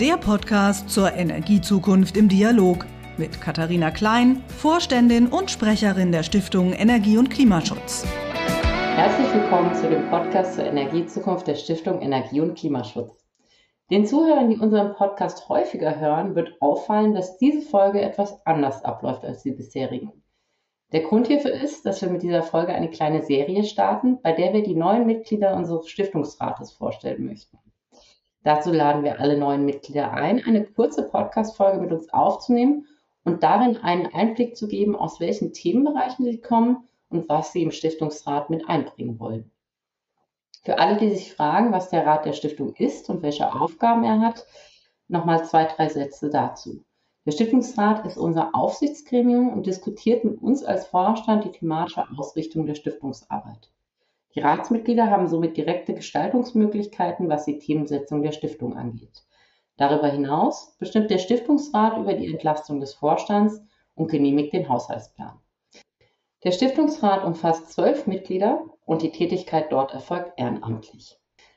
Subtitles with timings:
[0.00, 2.84] der Podcast zur Energiezukunft im Dialog
[3.16, 8.04] mit Katharina Klein, Vorständin und Sprecherin der Stiftung Energie und Klimaschutz.
[8.96, 13.24] Herzlich willkommen zu dem Podcast zur Energiezukunft der Stiftung Energie und Klimaschutz.
[13.88, 19.24] Den Zuhörern, die unseren Podcast häufiger hören, wird auffallen, dass diese Folge etwas anders abläuft
[19.24, 20.24] als die bisherigen.
[20.90, 24.52] Der Grund hierfür ist, dass wir mit dieser Folge eine kleine Serie starten, bei der
[24.54, 27.58] wir die neuen Mitglieder unseres Stiftungsrates vorstellen möchten.
[28.44, 32.86] Dazu laden wir alle neuen Mitglieder ein, eine kurze Podcast-Folge mit uns aufzunehmen
[33.24, 37.70] und darin einen Einblick zu geben, aus welchen Themenbereichen sie kommen und was sie im
[37.70, 39.50] Stiftungsrat mit einbringen wollen.
[40.62, 44.20] Für alle, die sich fragen, was der Rat der Stiftung ist und welche Aufgaben er
[44.20, 44.46] hat,
[45.08, 46.84] nochmal zwei, drei Sätze dazu.
[47.24, 52.74] Der Stiftungsrat ist unser Aufsichtsgremium und diskutiert mit uns als Vorstand die thematische Ausrichtung der
[52.74, 53.70] Stiftungsarbeit.
[54.34, 59.24] Die Ratsmitglieder haben somit direkte Gestaltungsmöglichkeiten, was die Themensetzung der Stiftung angeht.
[59.76, 63.60] Darüber hinaus bestimmt der Stiftungsrat über die Entlastung des Vorstands
[63.94, 65.38] und genehmigt den Haushaltsplan.
[66.42, 71.16] Der Stiftungsrat umfasst zwölf Mitglieder und die Tätigkeit dort erfolgt ehrenamtlich.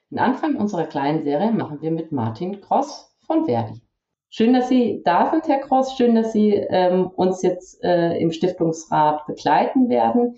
[0.10, 3.82] Den Anfang unserer kleinen Serie machen wir mit Martin Cross von Verdi.
[4.30, 5.96] Schön, dass Sie da sind, Herr Kross.
[5.98, 10.38] Schön, dass Sie ähm, uns jetzt äh, im Stiftungsrat begleiten werden.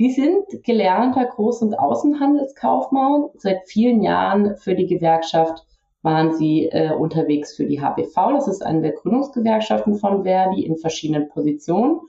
[0.00, 3.28] Sie sind gelernter Groß- und Außenhandelskaufmann.
[3.36, 5.66] Seit vielen Jahren für die Gewerkschaft
[6.00, 8.14] waren Sie äh, unterwegs für die HBV.
[8.32, 12.00] Das ist eine der Gründungsgewerkschaften von Verdi in verschiedenen Positionen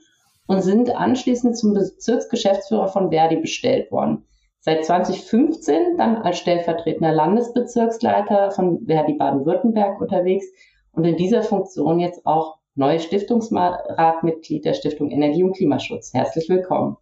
[0.46, 4.24] und sind anschließend zum Bezirksgeschäftsführer von Verdi bestellt worden.
[4.60, 10.46] Seit 2015 dann als stellvertretender Landesbezirksleiter von Verdi Baden-Württemberg unterwegs
[10.92, 16.14] und in dieser Funktion jetzt auch neues Stiftungsratmitglied der Stiftung Energie und Klimaschutz.
[16.14, 16.96] Herzlich willkommen.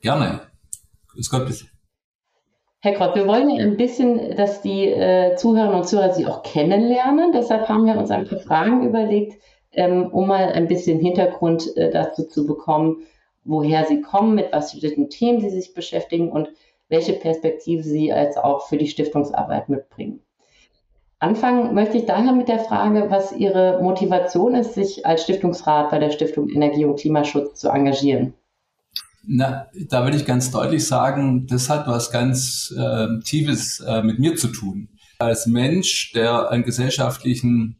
[0.00, 0.40] Gerne.
[1.08, 1.66] Grüß Gott, bitte.
[2.82, 6.42] Herr Grott, wir wollen ja ein bisschen, dass die äh, Zuhörerinnen und Zuhörer Sie auch
[6.42, 7.32] kennenlernen.
[7.32, 9.38] Deshalb haben wir uns ein paar Fragen überlegt,
[9.72, 13.02] ähm, um mal ein bisschen Hintergrund äh, dazu zu bekommen,
[13.44, 16.48] woher Sie kommen, mit was für Themen Sie sich beschäftigen und
[16.88, 20.22] welche Perspektive Sie als auch für die Stiftungsarbeit mitbringen.
[21.18, 25.98] Anfangen möchte ich daher mit der Frage, was Ihre Motivation ist, sich als Stiftungsrat bei
[25.98, 28.32] der Stiftung Energie und Klimaschutz zu engagieren.
[29.22, 34.18] Na, da will ich ganz deutlich sagen, das hat was ganz äh, Tiefes äh, mit
[34.18, 34.88] mir zu tun.
[35.18, 37.76] Als Mensch, der an gesellschaftlichen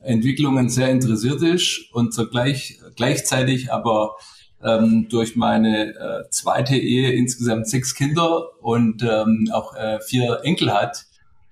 [0.00, 4.16] Entwicklungen sehr interessiert ist und zugleich gleichzeitig aber
[4.62, 10.72] ähm, durch meine äh, zweite Ehe insgesamt sechs Kinder und ähm, auch äh, vier Enkel
[10.72, 11.04] hat,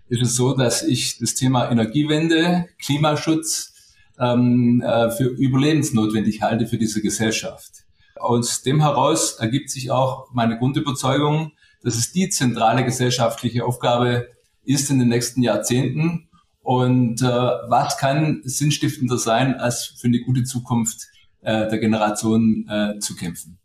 [0.08, 3.74] ist es so, dass ich das Thema Energiewende, Klimaschutz
[4.18, 7.85] ähm, äh, für überlebensnotwendig halte für diese Gesellschaft.
[8.18, 14.28] Aus dem heraus ergibt sich auch meine Grundüberzeugung, dass es die zentrale gesellschaftliche Aufgabe
[14.64, 16.28] ist in den nächsten Jahrzehnten.
[16.62, 21.06] Und äh, was kann sinnstiftender sein, als für eine gute Zukunft
[21.42, 23.58] äh, der Generation äh, zu kämpfen?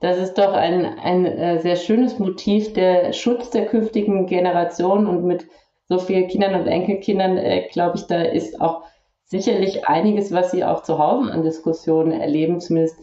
[0.00, 5.24] Das ist doch ein, ein äh, sehr schönes Motiv, der Schutz der künftigen Generation und
[5.24, 5.46] mit
[5.88, 8.82] so vielen Kindern und Enkelkindern, äh, glaube ich, da ist auch
[9.24, 12.60] sicherlich einiges, was Sie auch zu Hause an Diskussionen erleben.
[12.60, 12.98] Zumindest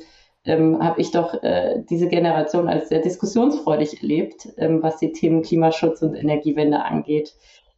[0.45, 5.43] ähm, habe ich doch äh, diese Generation als sehr diskussionsfreudig erlebt, ähm, was die Themen
[5.43, 7.33] Klimaschutz und Energiewende angeht.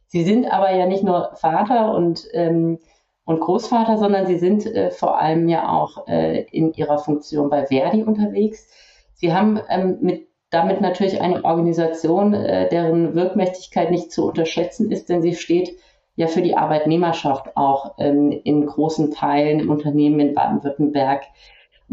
[0.06, 2.78] Sie sind aber ja nicht nur Vater und, ähm,
[3.24, 7.66] und Großvater, sondern Sie sind äh, vor allem ja auch äh, in Ihrer Funktion bei
[7.66, 8.66] Verdi unterwegs.
[9.14, 15.08] Sie haben ähm, mit, damit natürlich eine Organisation, äh, deren Wirkmächtigkeit nicht zu unterschätzen ist,
[15.08, 15.76] denn sie steht
[16.16, 21.24] ja für die Arbeitnehmerschaft auch ähm, in großen Teilen im Unternehmen in Baden-Württemberg.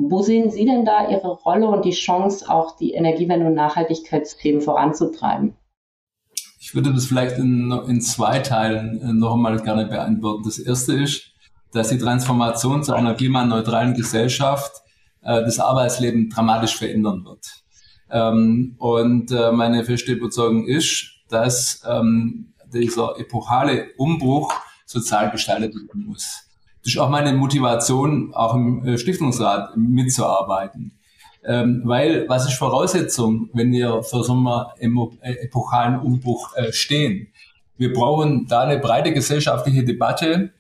[0.09, 4.62] Wo sehen Sie denn da Ihre Rolle und die Chance, auch die Energiewende und Nachhaltigkeitsthemen
[4.62, 5.56] voranzutreiben?
[6.59, 10.44] Ich würde das vielleicht in, in zwei Teilen äh, noch einmal gerne beantworten.
[10.45, 11.31] Das erste ist,
[11.72, 14.72] dass die Transformation zu einer klimaneutralen Gesellschaft
[15.22, 17.47] äh, das Arbeitsleben dramatisch verändern wird.
[18.09, 24.54] Ähm, und äh, meine feste Überzeugung ist, dass ähm, dieser epochale Umbruch
[24.86, 26.50] sozial gestaltet werden muss.
[26.83, 30.98] Das ist auch meine Motivation, auch im äh, Stiftungsrat mitzuarbeiten.
[31.44, 37.28] Ähm, weil, was ist Voraussetzung, wenn wir für so einen äh, epochalen Umbruch äh, stehen?
[37.78, 40.51] Wir brauchen da eine breite gesellschaftliche Debatte,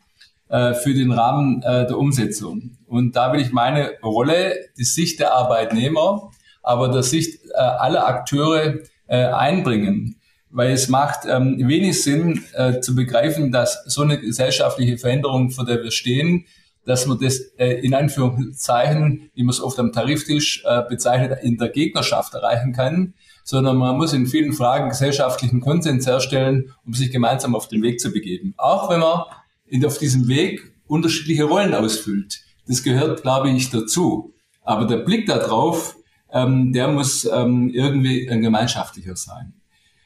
[0.51, 2.71] äh, für den Rahmen äh, der Umsetzung.
[2.85, 6.29] Und da will ich meine Rolle, die Sicht der Arbeitnehmer,
[6.61, 10.20] aber der Sicht äh, aller Akteure einbringen.
[10.51, 15.65] Weil es macht ähm, wenig Sinn äh, zu begreifen, dass so eine gesellschaftliche Veränderung, vor
[15.65, 16.45] der wir stehen,
[16.85, 21.57] dass man das äh, in Anführungszeichen, wie man es oft am Tariftisch äh, bezeichnet, in
[21.57, 23.13] der Gegnerschaft erreichen kann,
[23.43, 27.99] sondern man muss in vielen Fragen gesellschaftlichen Konsens herstellen, um sich gemeinsam auf den Weg
[27.99, 28.53] zu begeben.
[28.57, 29.23] Auch wenn man
[29.65, 32.41] in, auf diesem Weg unterschiedliche Rollen ausfüllt.
[32.67, 34.33] Das gehört, glaube ich, dazu.
[34.63, 35.95] Aber der Blick darauf,
[36.31, 39.53] ähm, der muss ähm, irgendwie ein gemeinschaftlicher sein.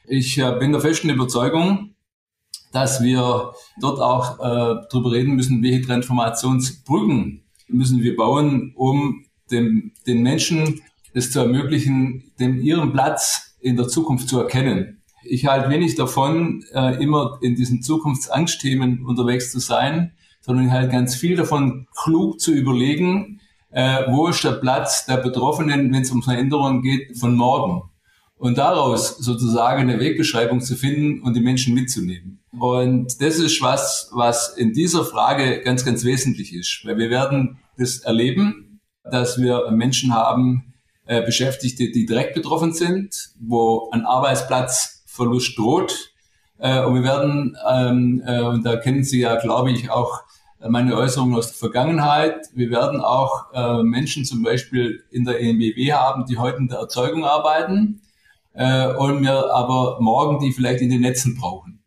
[0.08, 1.94] Ich äh, bin der festen Überzeugung,
[2.72, 9.92] dass wir dort auch äh, darüber reden müssen, welche Transformationsbrücken müssen wir bauen, um dem,
[10.06, 10.82] den Menschen
[11.12, 15.02] es zu ermöglichen, den ihren Platz in der Zukunft zu erkennen.
[15.24, 20.92] Ich halte wenig davon, äh, immer in diesen Zukunftsangstthemen unterwegs zu sein, sondern ich halte
[20.92, 26.12] ganz viel davon, klug zu überlegen, äh, wo ist der Platz der Betroffenen, wenn es
[26.12, 27.90] um Veränderungen geht, von morgen.
[28.38, 32.40] Und daraus sozusagen eine Wegbeschreibung zu finden und die Menschen mitzunehmen.
[32.58, 37.58] Und das ist was, was in dieser Frage ganz, ganz wesentlich ist, weil wir werden
[37.78, 40.74] das erleben, dass wir Menschen haben,
[41.06, 46.12] äh, Beschäftigte, die direkt betroffen sind, wo ein Arbeitsplatzverlust droht.
[46.58, 50.22] Äh, und wir werden, ähm, äh, und da kennen Sie ja, glaube ich, auch
[50.68, 52.48] meine Äußerungen aus der Vergangenheit.
[52.54, 56.78] Wir werden auch äh, Menschen zum Beispiel in der EMBW haben, die heute in der
[56.78, 58.00] Erzeugung arbeiten
[58.56, 61.82] äh, und wir aber morgen die vielleicht in den Netzen brauchen.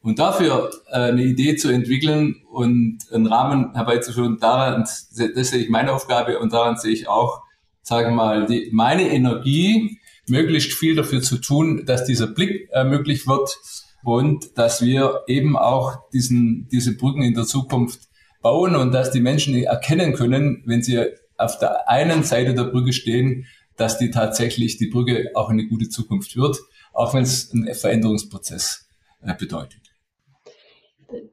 [0.00, 5.08] Und dafür äh, eine Idee zu entwickeln und einen Rahmen herbeizuführen, daran, das
[5.48, 7.42] sehe ich meine Aufgabe und daran sehe ich auch,
[7.82, 12.84] sagen wir mal, die, meine Energie, möglichst viel dafür zu tun, dass dieser Blick äh,
[12.84, 13.58] möglich wird
[14.04, 18.08] und dass wir eben auch diesen, diese Brücken in der Zukunft
[18.42, 21.02] bauen und dass die Menschen erkennen können, wenn sie
[21.36, 23.46] auf der einen Seite der Brücke stehen,
[23.76, 26.58] dass die tatsächlich die Brücke auch eine gute Zukunft wird,
[26.92, 28.88] auch wenn es einen Veränderungsprozess
[29.22, 29.80] äh, bedeutet.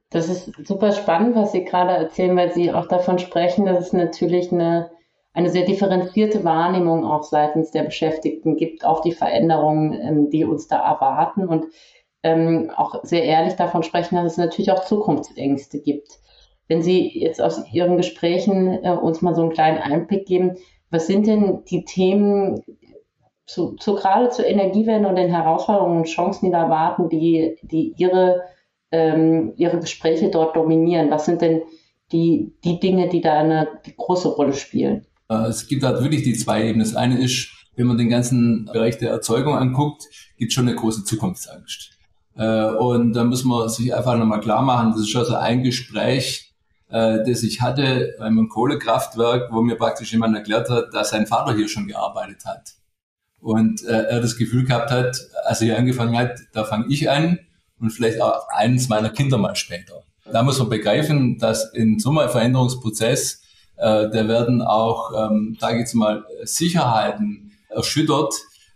[0.09, 3.93] Das ist super spannend, was Sie gerade erzählen, weil Sie auch davon sprechen, dass es
[3.93, 4.91] natürlich eine,
[5.33, 10.67] eine sehr differenzierte Wahrnehmung auch seitens der Beschäftigten gibt auf die Veränderungen, ähm, die uns
[10.67, 11.65] da erwarten und
[12.23, 16.19] ähm, auch sehr ehrlich davon sprechen, dass es natürlich auch Zukunftsängste gibt.
[16.67, 20.57] Wenn Sie jetzt aus Ihren Gesprächen äh, uns mal so einen kleinen Einblick geben,
[20.91, 22.61] was sind denn die Themen
[23.45, 27.93] zu, zu gerade zur Energiewende und den Herausforderungen und Chancen, die da warten, die, die
[27.97, 28.41] Ihre,
[28.91, 31.09] ähm, Ihre Gespräche dort dominieren?
[31.09, 31.61] Was sind denn
[32.11, 35.05] die, die Dinge, die da eine die große Rolle spielen?
[35.29, 36.79] Äh, es gibt halt wirklich die zwei Ebenen.
[36.79, 40.03] Das eine ist, wenn man den ganzen Bereich der Erzeugung anguckt,
[40.37, 41.97] gibt es schon eine große Zukunftsangst.
[42.35, 46.50] Äh, und da muss man sich einfach nochmal klar machen, das ist also ein Gespräch,
[46.91, 51.27] äh, das ich hatte bei einem Kohlekraftwerk, wo mir praktisch jemand erklärt hat, dass sein
[51.27, 52.73] Vater hier schon gearbeitet hat.
[53.39, 57.09] Und äh, er das Gefühl gehabt hat, als er hier angefangen hat, da fange ich
[57.09, 57.39] an
[57.79, 60.03] und vielleicht auch eines meiner Kinder mal später.
[60.31, 63.41] Da muss man begreifen, dass in so einem Veränderungsprozess,
[63.77, 68.33] äh, da werden auch, ähm, ich jetzt mal, Sicherheiten erschüttert.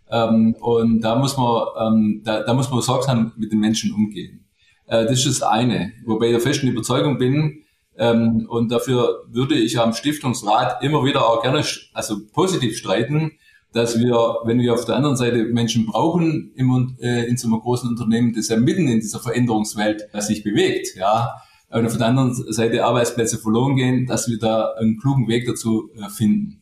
[0.09, 4.45] Ähm, und da muss man, ähm, da, da muss man sorgsam mit den Menschen umgehen.
[4.87, 5.91] Äh, das ist das eine.
[6.05, 7.64] Wobei ich der festen Überzeugung bin,
[7.97, 11.63] ähm, und dafür würde ich am Stiftungsrat immer wieder auch gerne,
[11.93, 13.33] also positiv streiten,
[13.73, 17.59] dass wir, wenn wir auf der anderen Seite Menschen brauchen im, äh, in so einem
[17.59, 22.33] großen Unternehmen, das ja mitten in dieser Veränderungswelt sich bewegt, ja, und auf der anderen
[22.33, 26.61] Seite Arbeitsplätze verloren gehen, dass wir da einen klugen Weg dazu äh, finden.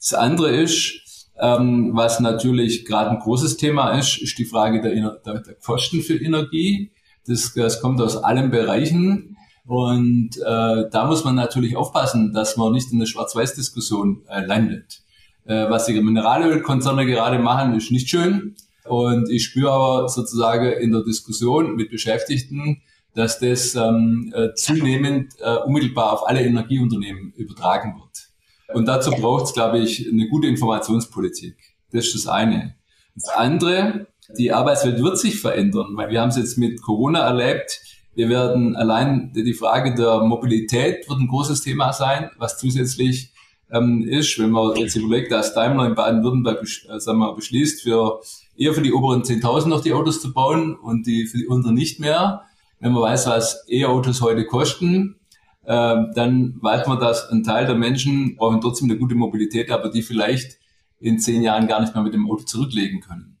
[0.00, 4.94] Das andere ist, ähm, was natürlich gerade ein großes Thema ist, ist die Frage der,
[4.94, 6.90] der, der Kosten für Energie.
[7.26, 9.36] Das, das kommt aus allen Bereichen.
[9.68, 15.02] Und äh, da muss man natürlich aufpassen, dass man nicht in eine Schwarz-Weiß-Diskussion äh, landet.
[15.44, 18.56] Äh, was die Mineralölkonzerne gerade machen, ist nicht schön.
[18.86, 22.80] Und ich spüre aber sozusagen in der Diskussion mit Beschäftigten,
[23.14, 28.74] dass das ähm, äh, zunehmend äh, unmittelbar auf alle Energieunternehmen übertragen wird.
[28.74, 31.56] Und dazu braucht es, glaube ich, eine gute Informationspolitik.
[31.92, 32.74] Das ist das eine.
[33.14, 34.06] Das andere,
[34.38, 37.82] die Arbeitswelt wird sich verändern, weil wir haben es jetzt mit Corona erlebt
[38.18, 43.32] wir werden allein die Frage der Mobilität wird ein großes Thema sein, was zusätzlich
[43.70, 48.20] ähm, ist, wenn man jetzt überlegt, dass Daimler in Baden-Württemberg äh, sagen wir, beschließt, für
[48.56, 51.76] eher für die oberen 10.000 noch die Autos zu bauen und die für die unteren
[51.76, 52.42] nicht mehr.
[52.80, 55.20] Wenn man weiß, was E-Autos heute kosten,
[55.64, 59.90] äh, dann weiß man, dass ein Teil der Menschen brauchen trotzdem eine gute Mobilität, aber
[59.90, 60.58] die vielleicht
[60.98, 63.38] in zehn Jahren gar nicht mehr mit dem Auto zurücklegen können.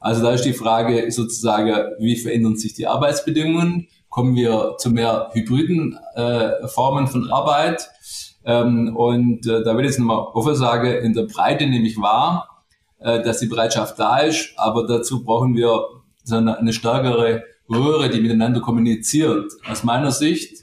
[0.00, 3.88] Also da ist die Frage sozusagen, wie verändern sich die Arbeitsbedingungen?
[4.08, 7.88] Kommen wir zu mehr hybriden äh, Formen von Arbeit.
[8.44, 12.00] Ähm, und äh, da will ich jetzt nochmal offen sagen, in der Breite nehme ich
[12.00, 12.64] wahr,
[12.98, 15.82] äh, dass die Bereitschaft da ist, aber dazu brauchen wir
[16.24, 19.52] so eine, eine stärkere Röhre, die miteinander kommuniziert.
[19.70, 20.62] Aus meiner Sicht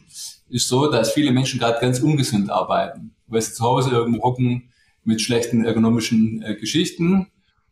[0.50, 4.72] ist so, dass viele Menschen gerade ganz ungesund arbeiten, weil sie zu Hause irgendwo hocken
[5.04, 7.28] mit schlechten ergonomischen äh, Geschichten.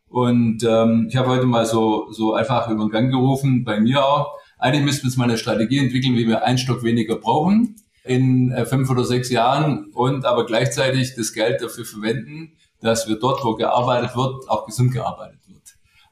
[0.08, 4.04] Und ähm, ich habe heute mal so, so einfach über den Gang gerufen, bei mir
[4.04, 7.76] auch, eigentlich müssten wir jetzt mal eine Strategie entwickeln, wie wir einen Stock weniger brauchen
[8.02, 13.16] in äh, fünf oder sechs Jahren und aber gleichzeitig das Geld dafür verwenden, dass wir
[13.16, 15.62] dort, wo gearbeitet wird, auch gesund gearbeitet wird.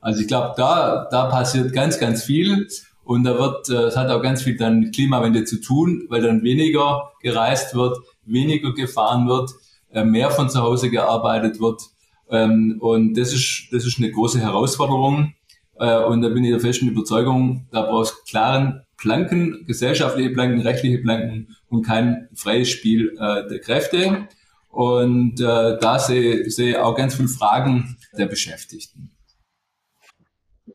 [0.03, 2.69] Also ich glaube, da, da passiert ganz, ganz viel
[3.05, 6.21] und da wird, äh, es hat auch ganz viel dann mit Klimawende zu tun, weil
[6.21, 9.51] dann weniger gereist wird, weniger gefahren wird,
[9.93, 11.81] äh, mehr von zu Hause gearbeitet wird.
[12.29, 15.33] Ähm, und das ist, das ist eine große Herausforderung.
[15.79, 20.99] Äh, und da bin ich der festen Überzeugung, da brauchst klaren Planken, gesellschaftliche Planken, rechtliche
[20.99, 24.29] Planken und kein freies Spiel der Kräfte.
[24.69, 29.13] Und da sehe, ich auch ganz viele Fragen der Beschäftigten.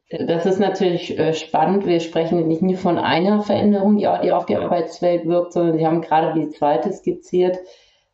[0.10, 1.86] Das ist natürlich äh, spannend.
[1.86, 6.02] Wir sprechen nicht nur von einer Veränderung, die, auf die Arbeitswelt wirkt, sondern Sie haben
[6.02, 7.58] gerade die zweite skizziert,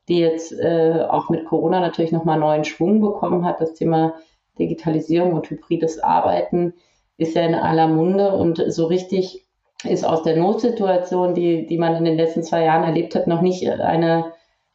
[0.07, 3.61] die jetzt äh, auch mit Corona natürlich nochmal neuen Schwung bekommen hat.
[3.61, 4.15] Das Thema
[4.59, 6.73] Digitalisierung und hybrides Arbeiten
[7.17, 9.43] ist ja in aller Munde und so richtig
[9.83, 13.41] ist aus der Notsituation, die, die man in den letzten zwei Jahren erlebt hat, noch
[13.41, 14.31] nicht eine,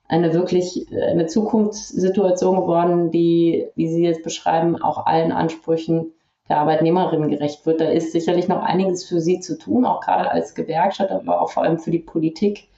[0.07, 6.13] eine wirklich eine Zukunftssituation geworden, die, wie Sie jetzt beschreiben, auch allen Ansprüchen
[6.49, 7.81] der Arbeitnehmerinnen gerecht wird.
[7.81, 11.51] Da ist sicherlich noch einiges für Sie zu tun, auch gerade als Gewerkschaft, aber auch
[11.51, 12.69] vor allem für die Politik,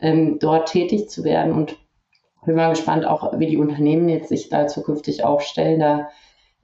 [0.00, 1.52] ähm, dort tätig zu werden.
[1.52, 1.76] Und
[2.44, 5.78] bin mal gespannt, auch wie die Unternehmen jetzt sich da zukünftig aufstellen.
[5.78, 6.10] Da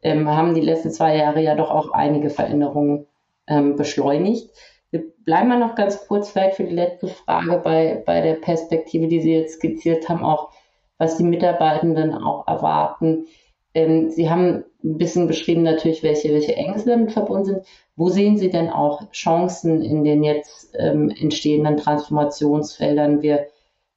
[0.02, 3.06] ähm, haben die letzten zwei Jahre ja doch auch einige Veränderungen
[3.46, 4.50] ähm, beschleunigt.
[4.90, 9.08] Wir bleiben mal noch ganz kurz vielleicht für die letzte Frage bei, bei der Perspektive,
[9.08, 10.50] die Sie jetzt skizziert haben, auch
[10.98, 13.26] was die Mitarbeitenden auch erwarten.
[13.74, 17.66] Ähm, Sie haben ein bisschen beschrieben natürlich, welche, welche Ängste damit verbunden sind.
[17.96, 23.22] Wo sehen Sie denn auch Chancen in den jetzt ähm, entstehenden Transformationsfeldern?
[23.22, 23.48] Wir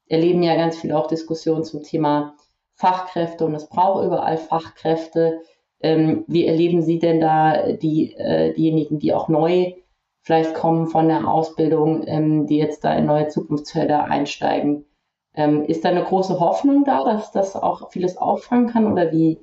[0.08, 2.36] erleben ja ganz viel auch Diskussionen zum Thema
[2.76, 5.42] Fachkräfte und es braucht überall Fachkräfte.
[5.84, 9.74] Ähm, wie erleben Sie denn da die, äh, diejenigen, die auch neu
[10.22, 14.86] vielleicht kommen von der Ausbildung, ähm, die jetzt da in neue Zukunftsfelder einsteigen?
[15.34, 19.40] Ähm, ist da eine große Hoffnung da, dass das auch vieles auffangen kann oder wie,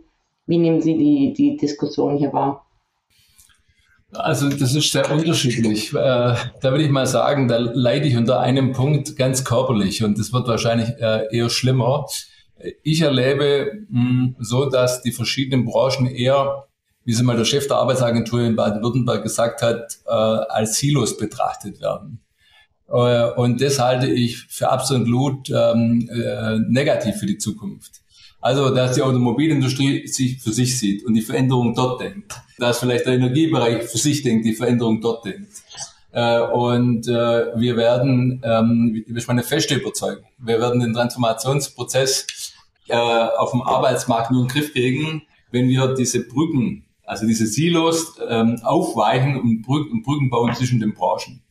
[0.46, 2.66] wie nehmen Sie die, die Diskussion hier wahr?
[4.12, 5.92] Also das ist sehr unterschiedlich.
[5.92, 10.18] Äh, da würde ich mal sagen, da leide ich unter einem Punkt ganz körperlich und
[10.18, 12.06] das wird wahrscheinlich äh, eher schlimmer.
[12.82, 16.64] Ich erlebe mh, hm, so, dass die verschiedenen Branchen eher,
[17.04, 21.80] wie es mal der Chef der Arbeitsagentur in Baden-Württemberg gesagt hat, äh, als Silos betrachtet
[21.80, 22.20] werden.
[22.88, 28.02] Äh, und das halte ich für absolut ähm, äh, negativ für die Zukunft.
[28.40, 32.40] Also, dass die Automobilindustrie sich für sich sieht und die Veränderung dort denkt.
[32.58, 35.52] Dass vielleicht der Energiebereich für sich denkt, die Veränderung dort denkt.
[36.12, 42.26] Äh, und äh, wir werden, ähm, das meine feste Überzeugung, wir werden den Transformationsprozess
[42.88, 47.46] äh, auf dem Arbeitsmarkt nur in den Griff kriegen, wenn wir diese Brücken, also diese
[47.46, 51.42] Silos ähm, aufweichen und Brücken, Brücken bauen zwischen den Branchen.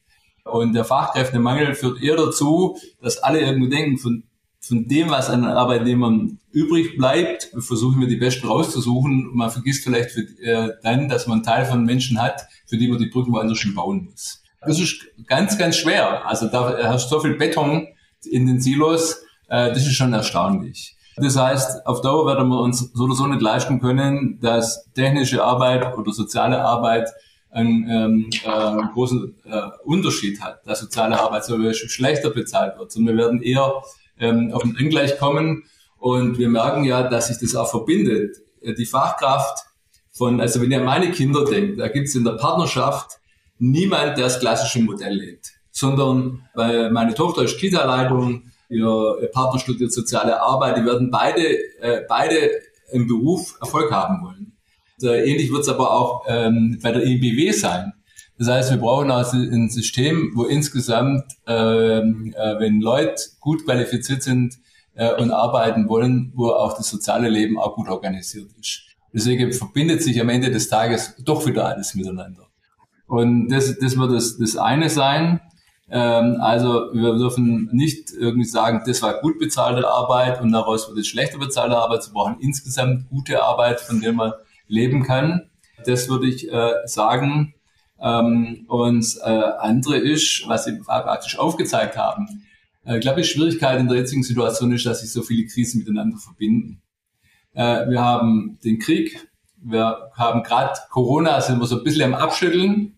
[0.44, 4.24] Und der Fachkräftemangel führt eher dazu, dass alle irgendwie denken, von
[4.68, 9.30] von dem, was an Arbeitnehmern übrig bleibt, versuchen wir die Besten rauszusuchen.
[9.34, 12.88] Man vergisst vielleicht für, äh, dann, dass man einen Teil von Menschen hat, für die
[12.88, 14.44] man die Brücken woanders schon bauen muss.
[14.62, 16.28] Das ist ganz, ganz schwer.
[16.28, 17.88] Also da hast du so viel Beton
[18.30, 20.97] in den Silos, äh, das ist schon erstaunlich.
[21.18, 25.44] Das heißt, auf Dauer werden wir uns so oder so nicht leisten können, dass technische
[25.44, 27.10] Arbeit oder soziale Arbeit
[27.50, 33.18] einen ähm, äh, großen äh, Unterschied hat, dass soziale Arbeit so schlechter bezahlt wird, sondern
[33.18, 33.74] wir werden eher
[34.20, 35.64] ähm, auf ein Angleich kommen.
[35.98, 38.38] Und wir merken ja, dass sich das auch verbindet.
[38.62, 39.66] Äh, die Fachkraft
[40.12, 43.20] von, also wenn ihr an meine Kinder denkt, da gibt es in der Partnerschaft
[43.60, 49.94] niemand, der das klassische Modell lebt, sondern weil meine Tochter ist Kita-Leitung, ihr Partner studiert
[49.94, 52.52] soziale Arbeit, die werden beide, äh, beide
[52.92, 54.54] im Beruf Erfolg haben wollen.
[54.96, 57.94] Also ähnlich wird es aber auch ähm, bei der IBW sein.
[58.40, 64.22] Das heißt, wir brauchen also ein System, wo insgesamt, ähm, äh, wenn Leute gut qualifiziert
[64.22, 64.56] sind
[64.94, 68.84] äh, und arbeiten wollen, wo auch das soziale Leben auch gut organisiert ist.
[69.14, 72.48] Deswegen verbindet sich am Ende des Tages doch wieder alles miteinander.
[73.08, 75.40] Und das, das wird das, das eine sein.
[75.90, 81.00] Ähm, also wir dürfen nicht irgendwie sagen, das war gut bezahlte Arbeit und daraus wird
[81.00, 82.06] es schlechter bezahlte Arbeit.
[82.08, 84.34] Wir brauchen insgesamt gute Arbeit, von der man
[84.68, 85.50] leben kann.
[85.86, 87.54] Das würde ich äh, sagen.
[88.00, 89.30] Ähm, und äh,
[89.60, 92.44] andere ist, was sie praktisch aufgezeigt haben,
[92.86, 95.80] äh, ich glaube, die Schwierigkeit in der jetzigen Situation ist, dass sich so viele Krisen
[95.80, 96.82] miteinander verbinden.
[97.54, 99.28] Äh, wir haben den Krieg,
[99.58, 102.94] wir haben gerade Corona, sind wir so ein bisschen am Abschütteln.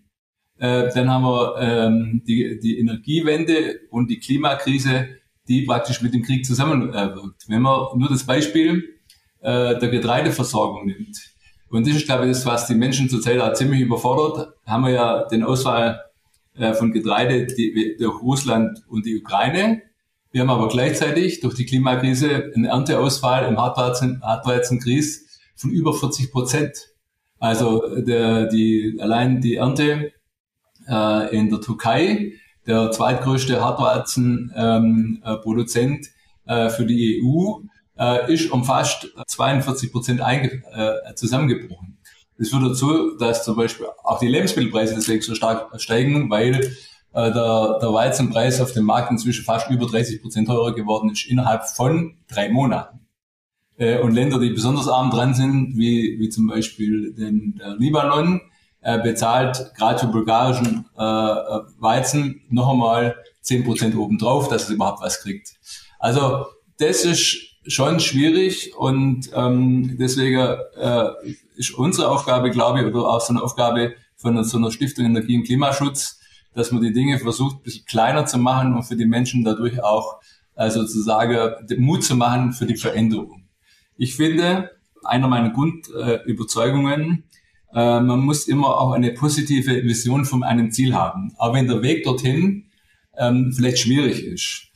[0.60, 5.08] Äh, dann haben wir ähm, die, die Energiewende und die Klimakrise,
[5.48, 7.46] die praktisch mit dem Krieg zusammenwirkt.
[7.48, 9.00] Wenn man nur das Beispiel
[9.42, 11.18] äh, der Getreideversorgung nimmt.
[11.70, 14.54] Und das ist, glaube ich, das, was die Menschen zurzeit auch ziemlich überfordert.
[14.66, 16.02] Haben wir ja den Ausfall
[16.56, 19.82] äh, von Getreide die, durch Russland und die Ukraine.
[20.32, 26.32] Wir haben aber gleichzeitig durch die Klimakrise einen Ernteausfall im Hartweizen, Hartweizengrieß von über 40
[26.32, 26.78] Prozent.
[27.40, 30.12] Also der, die, allein die Ernte
[30.90, 32.34] äh, in der Türkei,
[32.66, 36.08] der zweitgrößte Hartweizenproduzent
[36.48, 37.62] ähm, äh, für die EU,
[37.98, 41.98] äh, ist um fast 42 Prozent äh, zusammengebrochen.
[42.38, 46.76] Das führt dazu, dass zum Beispiel auch die Lebensmittelpreise deswegen so stark steigen, weil
[47.14, 51.26] äh, der, der Weizenpreis auf dem Markt inzwischen fast über 30 Prozent teurer geworden ist
[51.26, 53.00] innerhalb von drei Monaten.
[53.78, 58.40] Äh, und Länder, die besonders arm dran sind, wie, wie zum Beispiel den, der Libanon,
[58.82, 64.70] äh, bezahlt gerade für bulgarischen äh, äh Weizen noch einmal 10 Prozent obendrauf, dass es
[64.70, 65.54] überhaupt was kriegt.
[66.00, 66.46] Also
[66.78, 71.10] das ist schon schwierig und ähm, deswegen äh,
[71.56, 75.38] ist unsere Aufgabe, glaube ich, oder auch so eine Aufgabe von so einer Stiftung Energie
[75.38, 76.20] und Klimaschutz,
[76.54, 79.84] dass man die Dinge versucht, ein bisschen kleiner zu machen und für die Menschen dadurch
[79.84, 80.20] auch
[80.56, 83.48] äh, sozusagen Mut zu machen für die Veränderung.
[83.98, 84.72] Ich finde,
[85.04, 87.24] einer meiner Grundüberzeugungen,
[87.74, 91.82] äh, man muss immer auch eine positive Vision von einem Ziel haben, auch wenn der
[91.82, 92.66] Weg dorthin
[93.18, 94.70] ähm, vielleicht schwierig ist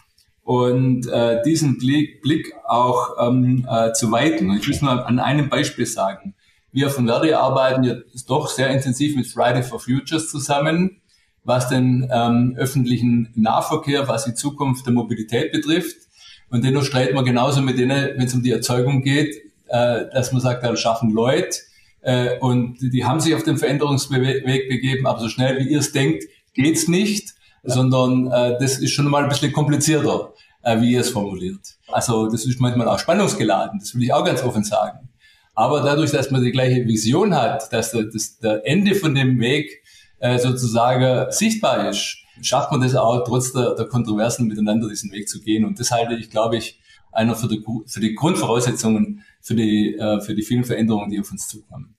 [0.44, 4.52] und äh, diesen Blick, Blick auch ähm, äh, zu weiten.
[4.58, 6.36] Ich es nur an einem Beispiel sagen.
[6.72, 11.02] Wir von Verdi arbeiten jetzt doch sehr intensiv mit Friday for Futures zusammen,
[11.44, 15.98] was den ähm, öffentlichen Nahverkehr, was die Zukunft der Mobilität betrifft.
[16.50, 19.36] Und dennoch streiten wir genauso mit denen, wenn es um die Erzeugung geht,
[19.68, 21.60] äh, dass man sagt, da schaffen Leute
[22.04, 25.92] äh, und die haben sich auf den Veränderungsweg begeben, aber so schnell wie ihr es
[25.92, 27.34] denkt, geht's nicht
[27.64, 31.62] sondern äh, das ist schon mal ein bisschen komplizierter, äh, wie ihr es formuliert.
[31.88, 35.10] Also das ist manchmal auch spannungsgeladen, das will ich auch ganz offen sagen.
[35.56, 39.40] Aber dadurch, dass man die gleiche Vision hat, dass der, das, der Ende von dem
[39.40, 39.84] Weg
[40.20, 45.30] äh, sozusagen sichtbar ist, schafft man das auch trotz der, der Kontroversen miteinander diesen Weg
[45.30, 45.64] zu gehen.
[45.64, 46.80] Und das halte ich, glaube ich,
[47.13, 51.32] einer für die, für die Grundvoraussetzungen für die, äh, für die vielen Veränderungen, die auf
[51.32, 51.95] uns zukommen.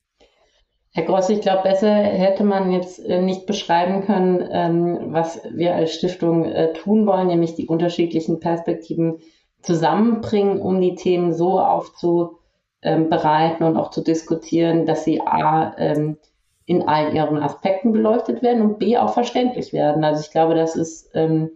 [0.93, 5.75] Herr Gross, ich glaube, besser hätte man jetzt äh, nicht beschreiben können, ähm, was wir
[5.75, 9.19] als Stiftung äh, tun wollen, nämlich die unterschiedlichen Perspektiven
[9.61, 16.17] zusammenbringen, um die Themen so aufzubereiten und auch zu diskutieren, dass sie A, ähm,
[16.65, 20.05] in all ihren Aspekten beleuchtet werden und B, auch verständlich werden.
[20.05, 21.51] Also ich glaube, das ist, ähm,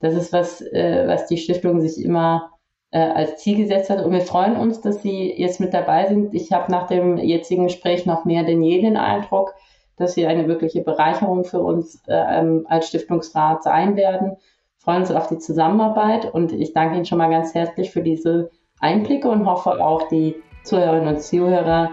[0.00, 2.53] das ist was, was die Stiftung sich immer
[2.94, 4.04] äh, als Ziel gesetzt hat.
[4.04, 6.32] Und wir freuen uns, dass Sie jetzt mit dabei sind.
[6.32, 9.52] Ich habe nach dem jetzigen Gespräch noch mehr denn je den Eindruck,
[9.96, 14.36] dass Sie eine wirkliche Bereicherung für uns äh, ähm, als Stiftungsrat sein werden.
[14.36, 14.38] Wir
[14.78, 18.50] freuen uns auf die Zusammenarbeit und ich danke Ihnen schon mal ganz herzlich für diese
[18.78, 21.90] Einblicke und hoffe auch, die Zuhörerinnen und Zuhörer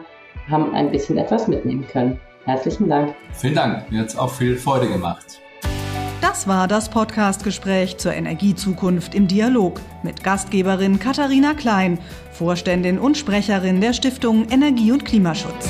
[0.50, 2.20] haben ein bisschen etwas mitnehmen können.
[2.46, 3.16] Herzlichen Dank.
[3.34, 3.92] Vielen Dank.
[3.92, 5.41] Mir hat es auch viel Freude gemacht.
[6.22, 11.98] Das war das Podcastgespräch zur Energiezukunft im Dialog mit Gastgeberin Katharina Klein,
[12.32, 15.68] Vorständin und Sprecherin der Stiftung Energie und Klimaschutz.